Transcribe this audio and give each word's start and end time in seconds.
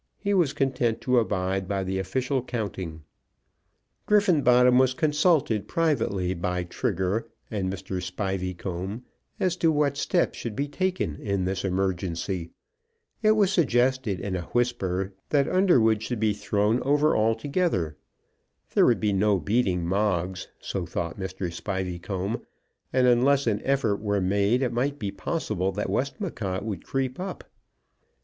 He 0.17 0.33
was 0.33 0.51
content 0.51 0.99
to 1.01 1.19
abide 1.19 1.67
by 1.67 1.83
the 1.83 1.99
official 1.99 2.41
counting. 2.41 3.03
Griffenbottom 4.07 4.79
was 4.79 4.95
consulted 4.95 5.67
privately 5.67 6.33
by 6.33 6.63
Trigger 6.63 7.29
and 7.51 7.71
Mr. 7.71 8.01
Spiveycomb 8.01 9.03
as 9.39 9.55
to 9.57 9.71
what 9.71 9.97
steps 9.97 10.39
should 10.39 10.55
be 10.55 10.67
taken 10.67 11.17
in 11.17 11.45
this 11.45 11.63
emergency. 11.63 12.49
It 13.21 13.33
was 13.33 13.53
suggested 13.53 14.19
in 14.19 14.35
a 14.35 14.41
whisper 14.47 15.13
that 15.29 15.47
Underwood 15.47 16.01
should 16.01 16.19
be 16.19 16.33
thrown 16.33 16.81
over 16.81 17.15
altogether. 17.15 17.95
There 18.73 18.87
would 18.87 18.99
be 19.01 19.13
no 19.13 19.39
beating 19.39 19.85
Moggs, 19.85 20.47
so 20.59 20.87
thought 20.87 21.19
Mr. 21.19 21.53
Spiveycomb, 21.53 22.41
and 22.91 23.05
unless 23.05 23.45
an 23.45 23.61
effort 23.63 23.97
were 23.97 24.19
made 24.19 24.63
it 24.63 24.73
might 24.73 24.97
be 24.97 25.11
possible 25.11 25.71
that 25.73 25.91
Westmacott 25.91 26.65
would 26.65 26.83
creep 26.85 27.19
up. 27.19 27.43